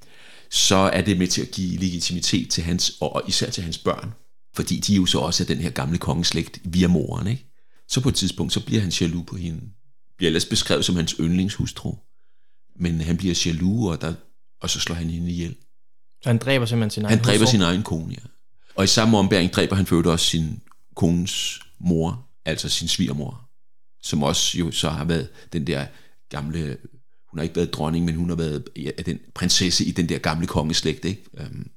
[0.50, 4.12] så er det med til at give legitimitet til hans, og især til hans børn,
[4.54, 7.26] fordi de jo så også er den her gamle kongeslægt via moren.
[7.26, 7.44] Ikke?
[7.88, 9.60] Så på et tidspunkt, så bliver han jaloux på hende.
[10.16, 11.94] Bliver ellers beskrevet som hans yndlingshustru
[12.78, 14.14] men han bliver jaloux, og, der,
[14.60, 15.54] og så slår han hende ihjel.
[16.22, 18.28] Så han dræber simpelthen sin egen Han dræber sin egen kone, ja.
[18.74, 20.60] Og i samme ombæring dræber han for også sin
[20.96, 23.48] kones mor, altså sin svigermor,
[24.02, 25.86] som også jo så har været den der
[26.28, 26.76] gamle,
[27.30, 30.18] hun har ikke været dronning, men hun har været ja, den prinsesse i den der
[30.18, 31.24] gamle kongeslægt, ikke?
[31.38, 31.70] Øhm,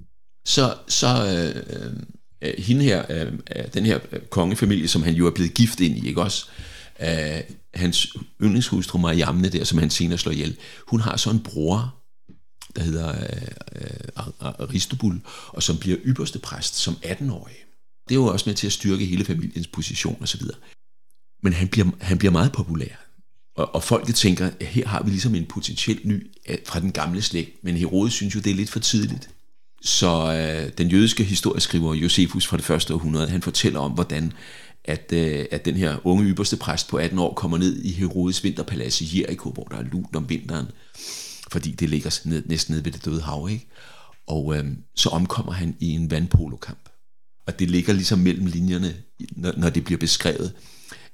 [0.45, 1.63] så, så øh,
[2.41, 3.31] øh, hende her, øh,
[3.73, 6.47] den her kongefamilie, som han jo er blevet gift ind i, ikke også?
[7.01, 7.41] Øh,
[7.73, 11.95] hans yndlingshustru Mariamne der, som han senere slår ihjel, hun har så en bror,
[12.75, 17.55] der hedder øh, øh Aristobul, og som bliver ypperste præst som 18-årig.
[18.09, 20.41] Det er jo også med til at styrke hele familiens position osv.
[21.43, 22.95] Men han bliver, han bliver meget populær.
[23.55, 26.91] Og, og folket tænker, at her har vi ligesom en potentiel ny øh, fra den
[26.91, 29.29] gamle slægt, men Herodes synes jo, det er lidt for tidligt.
[29.81, 34.33] Så øh, den jødiske historieskriver Josefus fra det første århundrede, han fortæller om, hvordan
[34.85, 38.43] at, øh, at den her unge ypperste præst på 18 år kommer ned i Herodes
[38.43, 40.65] vinterpalads i Jericho, hvor der er lunt om vinteren,
[41.51, 43.67] fordi det ligger ned, næsten ned ved det døde hav, ikke?
[44.27, 44.65] Og øh,
[44.95, 46.89] så omkommer han i en vandpolokamp.
[47.47, 48.95] Og det ligger ligesom mellem linjerne,
[49.31, 50.53] når, når det bliver beskrevet,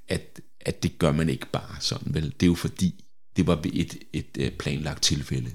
[0.08, 2.24] at, at det gør man ikke bare sådan, vel?
[2.24, 3.04] Det er jo fordi,
[3.36, 5.52] det var ved et, et, et planlagt tilfælde,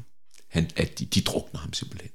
[0.49, 2.11] han, at de, de drukner ham simpelthen.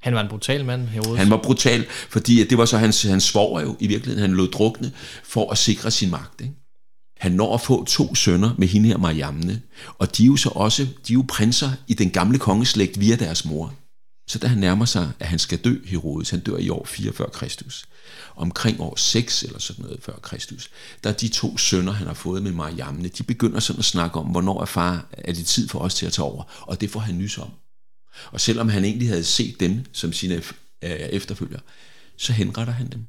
[0.00, 1.18] Han var en brutal mand, Herodes.
[1.18, 4.30] Han var brutal, fordi det var så hans, hans svoger jo i virkeligheden.
[4.30, 4.92] Han lod drukne
[5.24, 6.40] for at sikre sin magt.
[6.40, 6.54] Ikke?
[7.20, 9.62] Han når at få to sønner med hende her Mariamne,
[9.98, 13.16] og de er jo så også de er jo prinser i den gamle kongeslægt via
[13.16, 13.74] deres mor.
[14.28, 17.12] Så da han nærmer sig, at han skal dø, Herodes, han dør i år 4
[17.12, 17.88] før Kristus,
[18.36, 20.70] omkring år 6 eller sådan noget før Kristus,
[21.04, 24.18] der er de to sønner, han har fået med Mariamne, de begynder sådan at snakke
[24.18, 26.90] om, hvornår er far, er det tid for os til at tage over, og det
[26.90, 27.50] får han nys om.
[28.32, 30.34] Og selvom han egentlig havde set dem som sine
[30.82, 31.60] øh, efterfølgere,
[32.16, 33.06] så henretter han dem,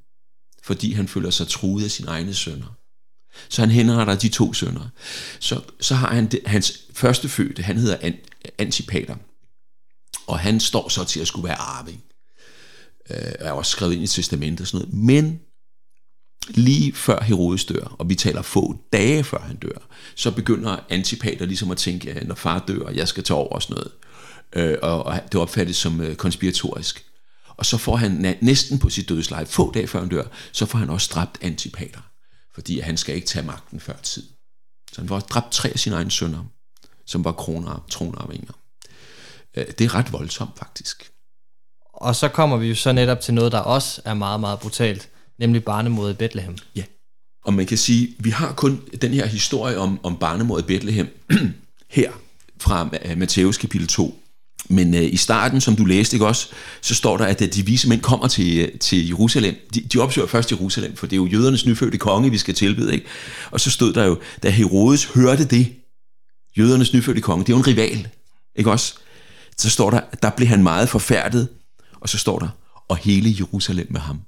[0.64, 2.78] fordi han føler sig truet af sine egne sønner.
[3.50, 4.90] Så han henretter de to sønner.
[5.40, 8.12] Så, så har han det, hans første fødte, han hedder
[8.58, 9.16] Antipater,
[10.28, 12.04] og han står så til at skulle være arving.
[13.10, 15.06] Øh, er også skrevet ind i testamentet og sådan noget.
[15.06, 15.40] Men
[16.50, 21.46] lige før Herodes dør, og vi taler få dage før han dør, så begynder Antipater
[21.46, 23.92] ligesom at tænke, at når far dør, jeg skal tage over og sådan noget
[24.56, 27.06] øh, og, og det opfattes som øh, konspiratorisk.
[27.48, 30.80] Og så får han næsten på sit dødsleje, få dage før han dør, så får
[30.80, 32.02] han også dræbt Antipater,
[32.54, 34.24] fordi han skal ikke tage magten før tid.
[34.94, 36.44] Så han får dræbt tre af sine egne sønner,
[37.06, 38.54] som var kroner, tronarvinger.
[39.58, 41.12] Øh, det er ret voldsomt faktisk.
[41.94, 45.10] Og så kommer vi jo så netop til noget, der også er meget, meget brutalt,
[45.40, 46.58] nemlig barnemordet i Bethlehem.
[46.76, 46.84] Ja,
[47.44, 51.08] og man kan sige, vi har kun den her historie om, om barnemordet i Bethlehem
[51.98, 52.12] her
[52.60, 54.21] fra Matthæus kapitel 2,
[54.70, 56.48] men øh, i starten, som du læste ikke også,
[56.82, 59.56] så står der, at øh, de vise mænd kommer til, øh, til Jerusalem.
[59.74, 62.94] De, de opsøger først Jerusalem, for det er jo jødernes nyfødte konge, vi skal tilbede.
[62.94, 63.06] Ikke?
[63.52, 65.76] Og så stod der jo, da Herodes hørte det,
[66.58, 68.08] jødernes nyfødte konge, det er jo en rival,
[68.56, 68.94] ikke også?
[69.58, 71.48] Så står der, der blev han meget forfærdet,
[72.02, 72.50] og så står der,
[72.88, 74.22] og hele Jerusalem med ham.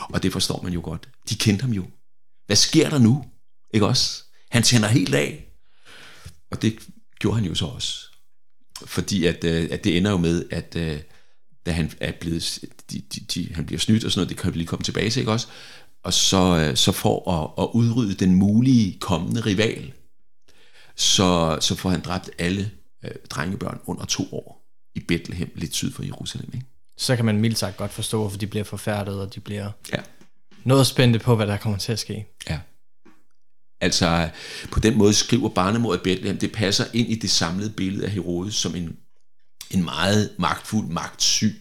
[0.00, 1.08] Og det forstår man jo godt.
[1.28, 1.86] De kendte ham jo.
[2.46, 3.24] Hvad sker der nu?
[3.74, 4.22] Ikke også?
[4.50, 5.46] Han tænder helt af.
[6.50, 6.78] Og det
[7.18, 8.15] gjorde han jo så også
[8.86, 11.00] fordi at, øh, at det ender jo med, at øh,
[11.66, 12.58] da han er blevet,
[12.90, 15.10] de, de, de, han bliver snydt og sådan noget, det kan vi lige komme tilbage
[15.10, 15.46] til, ikke også?
[16.02, 19.92] Og så, øh, så for at, at udrydde den mulige kommende rival,
[20.96, 22.70] så, så får han dræbt alle
[23.04, 26.50] øh, drengebørn under to år i Bethlehem, lidt syd for Jerusalem.
[26.54, 26.66] Ikke?
[26.96, 29.98] Så kan man mildt sagt godt forstå, hvorfor de bliver forfærdet, og de bliver ja.
[30.64, 32.26] noget spændte på, hvad der kommer til at ske.
[32.50, 32.60] Ja.
[33.86, 34.28] Altså
[34.72, 38.10] på den måde skriver barnemor i Bethlehem, det passer ind i det samlede billede af
[38.10, 38.96] Herodes som en,
[39.70, 41.54] en meget magtfuld, magtsyg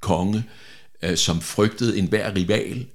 [0.00, 0.44] konge,
[1.02, 2.86] øh, som frygtede enhver rival.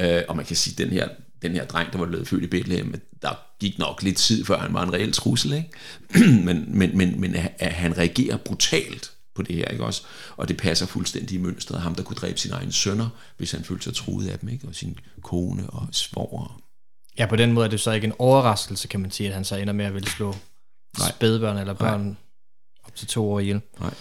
[0.00, 1.08] Øh, og man kan sige, den her
[1.42, 4.58] den her dreng, der var blevet født i Bethlehem, der gik nok lidt tid, før
[4.58, 5.70] han var en reel trussel, ikke?
[6.46, 10.02] men, men, men, men at han reagerer brutalt på det her, ikke også?
[10.36, 11.80] Og det passer fuldstændig i mønstret.
[11.80, 14.68] Ham, der kunne dræbe sine egne sønner, hvis han følte sig truet af dem, ikke?
[14.68, 16.67] Og sin kone og svoger.
[17.18, 19.44] Ja, på den måde er det så ikke en overraskelse, kan man sige, at han
[19.44, 20.36] så ender med at ville slå
[20.98, 21.08] Nej.
[21.10, 22.14] spædbørn eller børn Nej.
[22.84, 23.60] op til to år ihjel.
[23.80, 23.94] Nej.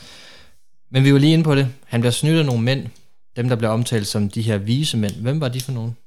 [0.91, 1.67] Men vi var lige inde på det.
[1.86, 2.88] Han bliver snydt af nogle mænd,
[3.36, 5.15] dem der bliver omtalt som de her vise mænd.
[5.15, 5.97] Hvem var de for nogen?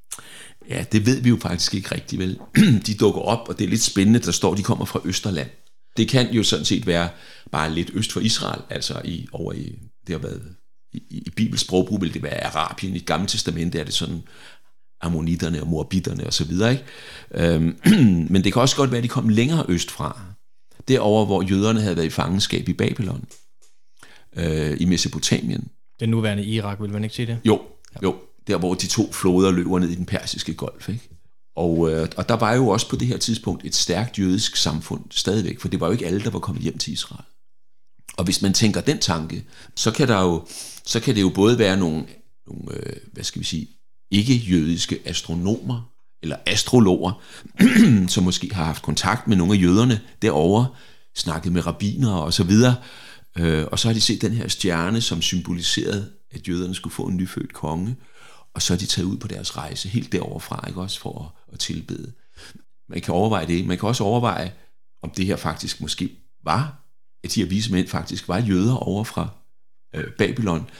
[0.68, 2.38] Ja, det ved vi jo faktisk ikke rigtig vel.
[2.86, 5.50] de dukker op, og det er lidt spændende, der står, de kommer fra Østerland.
[5.96, 7.08] Det kan jo sådan set være
[7.52, 10.56] bare lidt øst for Israel, altså i, over i, det har været,
[10.92, 14.22] i, i Bibels sprogbrug vil det være Arabien, i gamle testamente er det sådan
[15.00, 15.62] ammonitterne
[16.26, 16.84] og så videre, ikke?
[17.34, 17.78] Øhm,
[18.32, 20.20] men det kan også godt være, at de kom længere øst fra,
[20.88, 23.24] derover hvor jøderne havde været i fangenskab i Babylon,
[24.36, 25.68] øh, i Mesopotamien.
[26.00, 27.38] Den nuværende Irak, vil man ikke sige det?
[27.44, 27.62] Jo,
[27.94, 27.98] ja.
[28.02, 30.88] jo der hvor de to floder løber ned i den persiske golf.
[30.88, 31.08] Ikke?
[31.56, 35.04] Og, øh, og der var jo også på det her tidspunkt et stærkt jødisk samfund
[35.10, 37.24] stadigvæk, for det var jo ikke alle, der var kommet hjem til Israel.
[38.16, 39.44] Og hvis man tænker den tanke,
[39.76, 40.46] så kan, der jo,
[40.84, 42.06] så kan det jo både være nogle,
[42.46, 43.68] nogle øh, hvad skal vi sige,
[44.10, 45.90] ikke-jødiske astronomer,
[46.22, 47.22] eller astrologer,
[48.14, 50.66] som måske har haft kontakt med nogle af jøderne derovre,
[51.16, 52.76] snakket med rabbiner og så videre,
[53.38, 57.02] øh, og så har de set den her stjerne, som symboliserede, at jøderne skulle få
[57.02, 57.96] en nyfødt konge,
[58.54, 61.54] og så er de taget ud på deres rejse helt deroverfra, ikke også for at,
[61.54, 62.12] at tilbede.
[62.88, 63.66] Man kan overveje det.
[63.66, 64.52] Man kan også overveje,
[65.02, 66.10] om det her faktisk måske
[66.44, 66.80] var,
[67.24, 69.28] at de her vise mænd faktisk var jøder over fra
[69.94, 70.70] øh, Babylon,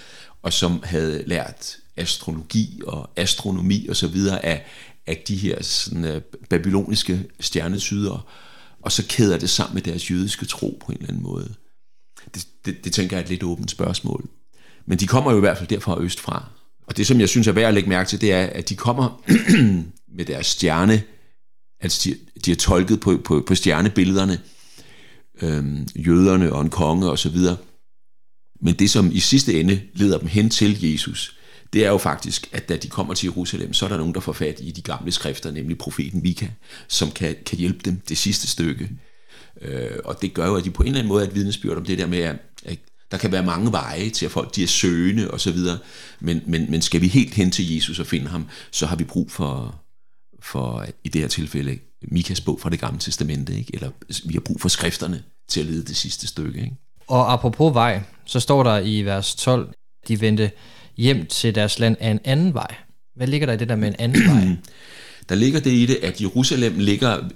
[0.43, 4.67] og som havde lært astrologi og astronomi og så videre af,
[5.07, 8.27] af de her sådan, øh, babyloniske stjernesyder,
[8.83, 11.55] og så kæder det sammen med deres jødiske tro på en eller anden måde.
[12.35, 14.29] Det, det, det tænker jeg er et lidt åbent spørgsmål.
[14.87, 16.49] Men de kommer jo i hvert fald derfra østfra,
[16.91, 18.77] og det, som jeg synes er værd at lægge mærke til, det er, at de
[18.77, 19.23] kommer
[20.17, 21.03] med deres stjerne,
[21.81, 24.41] altså de, de har tolket på, på, på stjernebillederne,
[25.43, 27.57] øhm, jøderne og en konge og så videre.
[28.61, 31.37] Men det, som i sidste ende leder dem hen til Jesus,
[31.73, 34.21] det er jo faktisk, at da de kommer til Jerusalem, så er der nogen, der
[34.21, 36.47] får fat i de gamle skrifter, nemlig profeten Mika,
[36.89, 38.91] som kan, kan hjælpe dem det sidste stykke.
[39.61, 41.77] Øh, og det gør jo, at de på en eller anden måde er et vidnesbyrd
[41.77, 42.79] om det der med, at, at
[43.11, 45.79] der kan være mange veje til, at folk de er søgende og så videre.
[46.21, 49.05] Men, men, men skal vi helt hen til Jesus og finde ham, så har vi
[49.05, 49.81] brug for,
[50.43, 53.71] for i det her tilfælde, Mikas bog fra det gamle testamente, ikke?
[53.75, 53.91] eller
[54.25, 56.61] vi har brug for skrifterne til at lede det sidste stykke.
[56.61, 56.77] Ikke?
[57.07, 59.75] Og apropos vej, så står der i vers 12,
[60.09, 60.51] de vendte
[61.01, 62.75] hjem til deres land af en anden vej.
[63.17, 64.57] Hvad ligger der i det der med en anden vej?
[65.29, 67.29] Der ligger det i det, at Jerusalem ligger,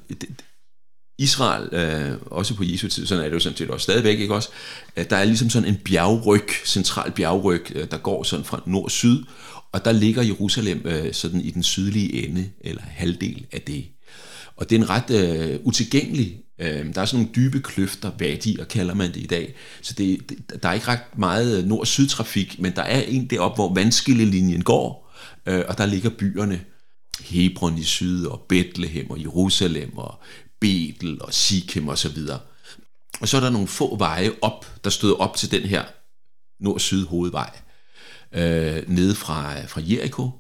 [1.18, 4.34] Israel, øh, også på Jesu tid, sådan er det jo sådan set også stadigvæk, ikke
[4.34, 4.48] også?
[4.96, 9.24] Øh, der er ligesom sådan en bjergryg, central bjergryg, øh, der går sådan fra nord-syd,
[9.72, 13.84] og der ligger Jerusalem øh, sådan i den sydlige ende, eller halvdel af det.
[14.56, 18.64] Og det er en ret øh, utilgængelig, øh, der er sådan nogle dybe kløfter, vadier
[18.64, 22.08] kalder man det i dag, så det, det, der er ikke ret meget øh, nord-syd
[22.08, 25.14] trafik, men der er en deroppe, hvor vandskillelinjen går,
[25.46, 26.60] øh, og der ligger byerne,
[27.20, 30.20] Hebron i syd, og Bethlehem og Jerusalem og
[30.60, 32.40] Betel og Sikhem og så videre.
[33.20, 35.84] Og så er der nogle få veje op, der støder op til den her
[36.60, 37.50] nord-syd hovedvej,
[38.32, 40.30] øh, nede fra, fra Jericho.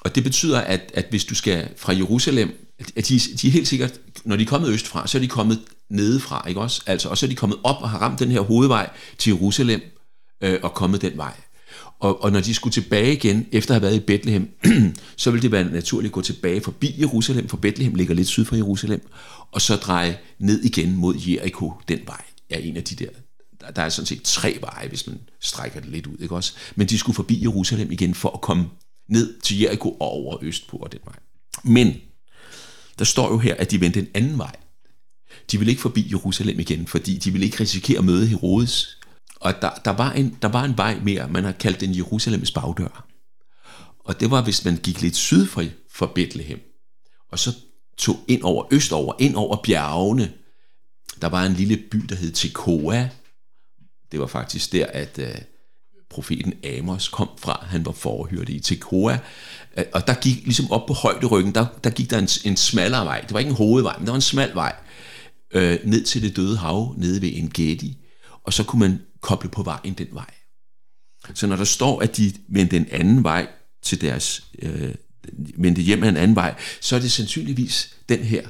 [0.00, 3.68] Og det betyder, at, at hvis du skal fra Jerusalem, at de, de er helt
[3.68, 6.82] sikkert, når de er kommet østfra, så er de kommet nedefra, ikke også?
[6.86, 9.80] Altså, og så er de kommet op og har ramt den her hovedvej til Jerusalem
[10.40, 11.32] øh, og kommet den vej.
[12.00, 14.50] Og, og når de skulle tilbage igen, efter at have været i Bethlehem,
[15.16, 18.44] så ville det være naturligt at gå tilbage forbi Jerusalem, for Bethlehem ligger lidt syd
[18.44, 19.08] for Jerusalem,
[19.52, 23.10] og så dreje ned igen mod Jericho, den vej er en af de der.
[23.76, 26.52] Der er sådan set tre veje, hvis man strækker det lidt ud, ikke også?
[26.76, 28.66] Men de skulle forbi Jerusalem igen for at komme
[29.08, 31.16] ned til Jericho og over østpå og den vej.
[31.64, 31.94] Men
[32.98, 34.56] der står jo her, at de vendte en anden vej.
[35.52, 38.98] De ville ikke forbi Jerusalem igen, fordi de ville ikke risikere at møde Herodes.
[39.36, 42.50] Og der, der, var en, der var en vej mere, man har kaldt den Jerusalems
[42.50, 43.06] bagdør.
[43.98, 46.60] Og det var, hvis man gik lidt syd for, for Bethlehem,
[47.30, 47.52] og så
[47.96, 50.32] tog ind over østover, ind over bjergene.
[51.20, 53.08] Der var en lille by, der hed Tekoa.
[54.12, 55.24] Det var faktisk der, at uh,
[56.10, 57.66] profeten Amos kom fra.
[57.70, 59.18] Han var forhørte i Tekoa.
[59.76, 63.04] Øh, og der gik ligesom op på højderyggen, der, der gik der en, en smallere
[63.04, 63.20] vej.
[63.20, 64.76] Det var ikke en hovedvej, men der var en smal vej.
[65.54, 67.98] Øh, ned til det døde hav, nede ved en Gedi.
[68.44, 70.30] Og så kunne man koble på vejen den vej.
[71.34, 73.48] Så når der står, at de vendte en anden vej
[73.82, 74.94] til deres øh,
[75.58, 78.48] vendte hjem af en anden vej, så er det sandsynligvis den her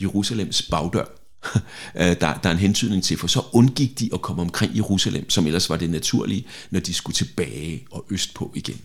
[0.00, 1.19] Jerusalems bagdør,
[1.94, 5.46] der, der er en hentydning til, for så undgik de at komme omkring Jerusalem, som
[5.46, 8.80] ellers var det naturlige, når de skulle tilbage og østpå igen.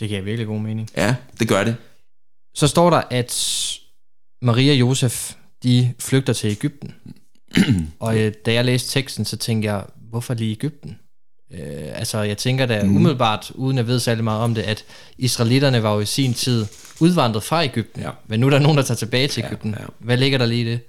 [0.00, 0.90] Det giver virkelig god mening.
[0.96, 1.76] Ja, det gør det.
[2.54, 3.32] Så står der, at
[4.42, 6.94] Maria og Josef, de flygter til Ægypten.
[8.00, 10.98] og øh, da jeg læste teksten, så tænkte jeg, hvorfor lige Ægypten?
[11.52, 12.96] Øh, altså, jeg tænker da mm.
[12.96, 14.84] umiddelbart, uden at vide særlig meget om det, at
[15.18, 16.66] israelitterne var jo i sin tid
[17.00, 18.02] udvandret fra Ægypten.
[18.02, 18.10] Ja.
[18.26, 19.70] Men nu er der nogen, der tager tilbage til Ægypten.
[19.70, 19.86] Ja, ja.
[19.98, 20.80] Hvad ligger der lige i det?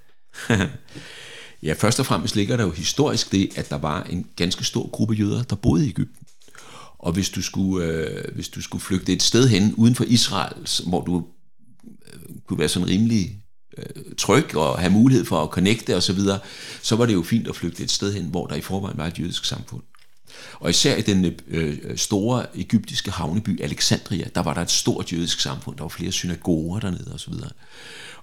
[1.62, 4.90] ja, først og fremmest ligger der jo historisk det, at der var en ganske stor
[4.90, 6.26] gruppe jøder, der boede i Ægypten.
[6.98, 10.68] Og hvis du skulle, øh, hvis du skulle flygte et sted hen uden for Israel,
[10.86, 11.24] hvor du
[12.12, 13.42] øh, kunne være sådan rimelig
[13.78, 13.84] øh,
[14.18, 16.38] tryg og have mulighed for at connecte osv., så, videre,
[16.82, 19.06] så var det jo fint at flygte et sted hen, hvor der i forvejen var
[19.06, 19.82] et jødisk samfund.
[20.54, 25.12] Og især i den øh, øh store egyptiske havneby Alexandria, der var der et stort
[25.12, 25.76] jødisk samfund.
[25.76, 27.32] Der var flere synagoger dernede osv.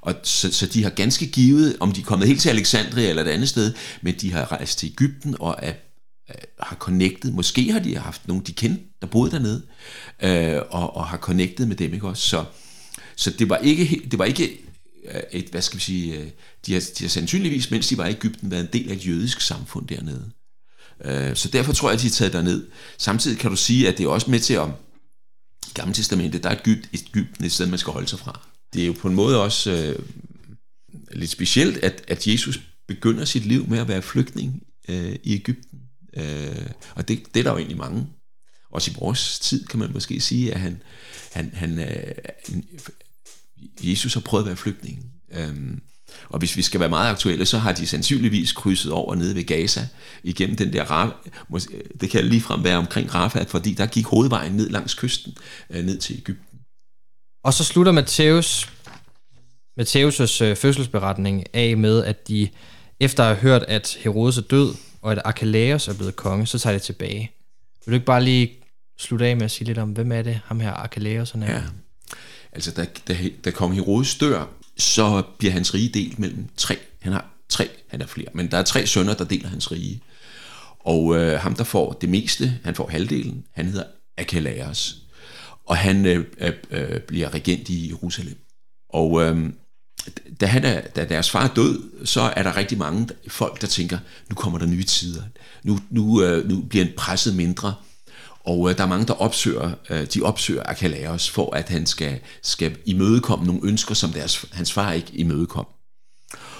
[0.05, 3.23] Og så, så de har ganske givet, om de er kommet helt til Alexandria eller
[3.23, 5.73] et andet sted, men de har rejst til Ægypten og er,
[6.59, 7.33] har connectet.
[7.33, 9.61] Måske har de haft nogen, de kendte, der boede dernede,
[10.23, 11.93] øh, og, og har connectet med dem.
[11.93, 12.29] Ikke også?
[12.29, 12.45] Så,
[13.15, 14.57] så det var ikke, det var ikke
[15.11, 16.27] øh, et, hvad skal vi sige, øh,
[16.65, 19.07] de har, de har sandsynligvis, mens de var i Ægypten, været en del af et
[19.07, 20.31] jødisk samfund dernede.
[21.05, 22.67] Øh, så derfor tror jeg, at de er taget derned.
[22.97, 24.67] Samtidig kan du sige, at det er også med til at
[25.73, 28.54] Gamle Testamentet, der er et Egypten et sted, man skal holde sig fra.
[28.75, 29.99] Det er jo på en måde også øh,
[31.11, 35.79] lidt specielt, at, at Jesus begynder sit liv med at være flygtning øh, i Ægypten.
[36.17, 38.07] Øh, og det, det er der jo egentlig mange.
[38.71, 40.81] Også i vores tid kan man måske sige, at han,
[41.31, 42.15] han, han, øh,
[43.83, 45.05] Jesus har prøvet at være flygtning.
[45.31, 45.55] Øh,
[46.29, 49.43] og hvis vi skal være meget aktuelle, så har de sandsynligvis krydset over nede ved
[49.43, 49.87] Gaza,
[50.23, 51.11] igennem den der,
[52.01, 55.33] det kan ligefrem være omkring Rafah, fordi der gik hovedvejen ned langs kysten,
[55.69, 56.54] øh, ned til Ægypten.
[57.45, 58.71] Og så slutter Matthæus,
[59.81, 62.49] Matthæus' øh, fødselsberetning af med, at de
[62.99, 66.59] efter at have hørt, at Herodes er død, og at Archelaus er blevet konge, så
[66.59, 67.31] tager de tilbage.
[67.85, 68.51] Vil du ikke bare lige
[68.97, 71.53] slutte af med at sige lidt om, hvem er det, ham her Archelaus er?
[71.53, 71.61] Ja,
[72.51, 74.45] altså da, da, da kong Herodes dør,
[74.77, 76.77] så bliver hans rige delt mellem tre.
[77.01, 80.01] Han har tre, han er flere, men der er tre sønner, der deler hans rige.
[80.79, 83.85] Og øh, ham, der får det meste, han får halvdelen, han hedder
[84.17, 85.04] Akalaos.
[85.67, 88.37] Og han øh, øh, øh, bliver regent i Jerusalem.
[88.89, 89.49] Og øh,
[90.41, 93.67] da, han er, da deres far er død, så er der rigtig mange folk, der
[93.67, 93.97] tænker,
[94.29, 95.21] nu kommer der nye tider.
[95.63, 97.75] Nu, nu, øh, nu bliver en presset mindre.
[98.45, 102.19] Og øh, der er mange, der opsøger, øh, de opsøger Akalaos for, at han skal,
[102.41, 105.67] skal imødekomme nogle ønsker, som deres, hans far ikke imødekom.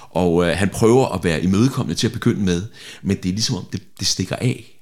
[0.10, 2.64] Og øh, han prøver at være imødekommende til at begynde med,
[3.02, 4.75] men det er ligesom om, det, det stikker af.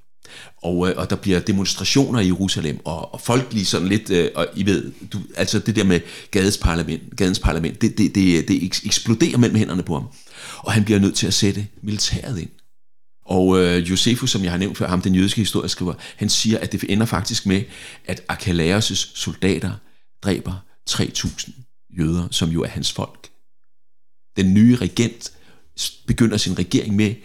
[0.63, 4.30] Og, øh, og der bliver demonstrationer i Jerusalem, og, og folk lige sådan lidt, øh,
[4.36, 6.00] og I ved, du, altså det der med
[6.32, 10.08] gadens parlament, gadens parlament det, det, det, det eksploderer mellem hænderne på ham.
[10.58, 12.50] Og han bliver nødt til at sætte militæret ind.
[13.26, 16.72] Og øh, Josefus, som jeg har nævnt før, ham den jødiske historieskriver, han siger, at
[16.72, 17.63] det ender faktisk med,
[18.06, 19.72] at Archelaus' soldater
[20.24, 21.52] dræber 3.000
[22.00, 23.30] jøder, som jo er hans folk.
[24.38, 25.32] Den nye regent
[26.08, 27.15] begynder sin regering med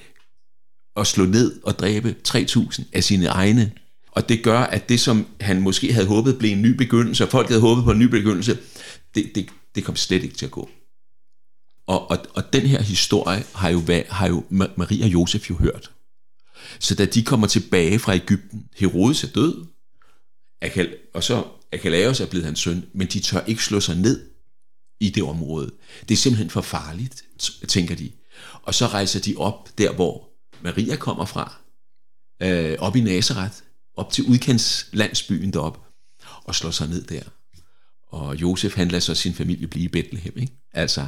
[1.00, 3.72] at slå ned og dræbe 3.000 af sine egne.
[4.10, 7.30] Og det gør, at det, som han måske havde håbet blev en ny begyndelse, og
[7.30, 8.58] folk havde håbet på en ny begyndelse,
[9.14, 10.70] det, det, det kom slet ikke til at gå.
[11.86, 15.90] Og, og, og den her historie har jo, har jo Maria og Josef jo hørt.
[16.78, 19.66] Så da de kommer tilbage fra Ægypten, Herodes er død,
[20.62, 24.30] Akal, og så Akalaos er blevet hans søn, men de tør ikke slå sig ned
[25.00, 25.70] i det område.
[26.08, 27.24] Det er simpelthen for farligt,
[27.68, 28.10] tænker de.
[28.62, 30.27] Og så rejser de op der, hvor
[30.62, 31.54] Maria kommer fra,
[32.42, 33.54] øh, op i Nazareth,
[33.96, 35.86] op til udkendslandsbyen derop,
[36.44, 37.22] og slår sig ned der.
[38.08, 40.32] Og Josef, han lader så sin familie blive i Bethlehem.
[40.36, 40.52] Ikke?
[40.72, 41.06] Altså,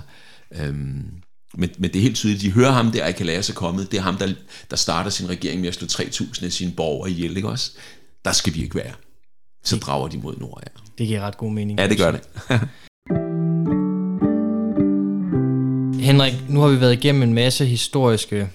[0.55, 1.23] Øhm,
[1.55, 3.91] men, men det er helt tydeligt, de hører ham der, kan lære sig kommet.
[3.93, 4.35] Det er ham, der,
[4.71, 7.73] der starter sin regering med at slå 3.000 af sine borgere ihjel, ikke også?
[8.25, 8.93] Der skal vi ikke være.
[9.65, 10.81] Så drager de mod nord, ja.
[10.99, 11.81] Det giver ret god mening.
[11.81, 12.21] Ja, det gør det.
[16.05, 18.51] Henrik, nu har vi været igennem en masse historiske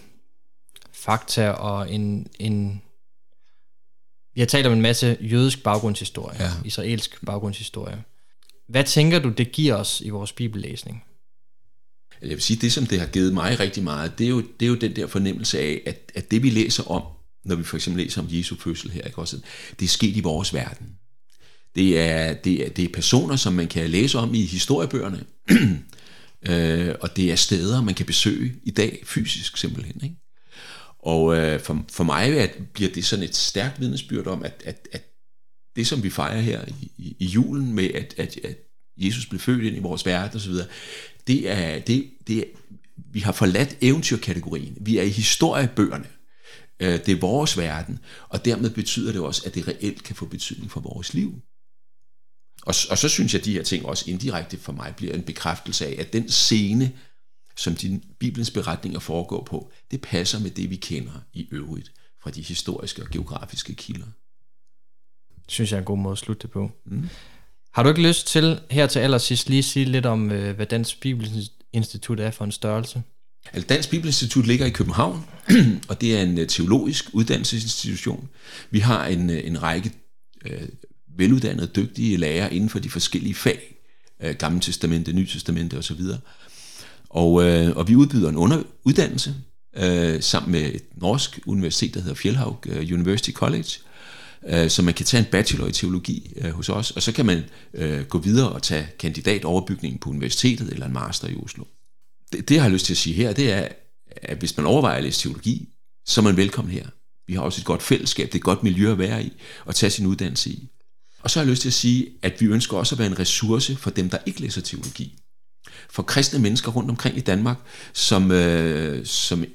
[1.05, 2.81] fakta og en, en
[4.33, 6.51] vi har talt om en masse jødisk baggrundshistorie, ja.
[6.65, 8.03] israelsk baggrundshistorie.
[8.67, 11.03] Hvad tænker du, det giver os i vores bibellæsning?
[12.21, 14.65] jeg vil sige, det som det har givet mig rigtig meget, det er jo, det
[14.65, 17.03] er jo den der fornemmelse af, at, at det vi læser om,
[17.45, 19.39] når vi for eksempel læser om Jesu fødsel her, ikke også,
[19.79, 20.87] det er sket i vores verden.
[21.75, 25.25] Det er, det, er, det er personer, som man kan læse om i historiebøgerne,
[26.49, 30.03] øh, og det er steder, man kan besøge i dag fysisk simpelthen.
[30.03, 30.15] Ikke?
[31.05, 34.87] Og øh, for, for mig at, bliver det sådan et stærkt vidnesbyrd om, at, at,
[34.91, 35.03] at
[35.75, 38.57] det, som vi fejrer her i, i, i julen med, at, at, at
[38.97, 40.53] Jesus blev født ind i vores verden osv.,
[41.27, 42.43] det er, det, det er,
[43.11, 44.77] vi har forladt eventyrkategorien.
[44.81, 46.07] Vi er i historiebøgerne.
[46.79, 47.99] Øh, det er vores verden,
[48.29, 51.41] og dermed betyder det også, at det reelt kan få betydning for vores liv.
[52.61, 55.23] Og, og så synes jeg, at de her ting også indirekte for mig bliver en
[55.23, 56.91] bekræftelse af, at den scene,
[57.57, 61.91] som din Bibelens beretninger foregår på, det passer med det, vi kender i øvrigt
[62.23, 64.07] fra de historiske og geografiske kilder.
[65.47, 66.71] Synes jeg er en god måde at slutte det på.
[66.85, 67.09] Mm.
[67.73, 70.99] Har du ikke lyst til her til allersidst lige sige lidt om, øh, hvad Dansk
[70.99, 73.03] Bibelinstitut er for en størrelse?
[73.53, 75.25] Altså Dansk Bibelinstitut ligger i København,
[75.89, 78.29] og det er en øh, teologisk uddannelsesinstitution.
[78.71, 79.91] Vi har en, øh, en række
[80.45, 80.67] øh,
[81.17, 83.75] veluddannede, dygtige lærere inden for de forskellige fag,
[84.19, 86.01] øh, Gamle Testamente, Nye Testamente osv.
[87.15, 89.35] Og, øh, og vi udbyder en underuddannelse
[89.77, 93.69] øh, sammen med et norsk universitet, der hedder Fjellhaug øh, University College,
[94.47, 97.25] øh, så man kan tage en bachelor i teologi øh, hos os, og så kan
[97.25, 97.43] man
[97.73, 101.63] øh, gå videre og tage kandidatoverbygningen på universitetet eller en master i Oslo.
[102.31, 103.67] Det, det jeg har lyst til at sige her, det er,
[104.21, 105.69] at hvis man overvejer at læse teologi,
[106.05, 106.87] så er man velkommen her.
[107.27, 109.33] Vi har også et godt fællesskab, det er et godt miljø at være i,
[109.65, 110.69] og tage sin uddannelse i.
[111.19, 113.19] Og så har jeg lyst til at sige, at vi ønsker også at være en
[113.19, 115.19] ressource for dem, der ikke læser teologi.
[115.89, 117.57] For kristne mennesker rundt omkring i Danmark,
[117.93, 119.45] som, øh, som,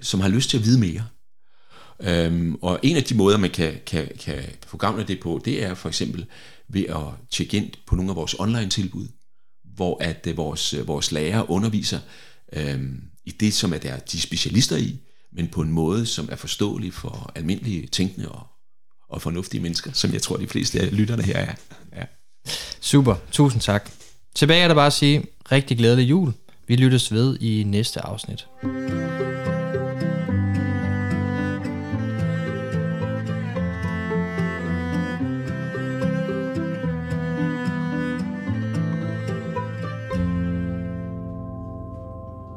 [0.00, 1.06] som har lyst til at vide mere.
[2.02, 5.40] Øhm, og en af de måder, man kan, kan, kan få gavn af det på,
[5.44, 6.26] det er for eksempel
[6.68, 9.08] ved at tjekke ind på nogle af vores online-tilbud,
[9.64, 12.00] hvor at øh, vores, øh, vores lærere underviser
[12.52, 14.98] øhm, i det, som er der, de er specialister i,
[15.32, 18.46] men på en måde, som er forståelig for almindelige tænkende og,
[19.08, 21.54] og fornuftige mennesker, som jeg tror, de fleste af lytterne her er.
[21.96, 22.04] Ja.
[22.80, 23.90] Super, tusind tak.
[24.34, 26.32] Tilbage er der bare at sige rigtig glædelig jul.
[26.66, 28.46] Vi lyttes ved i næste afsnit.